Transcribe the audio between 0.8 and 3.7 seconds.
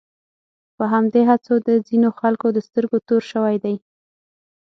همدې هڅو د ځینو خلکو د سترګو تور شوی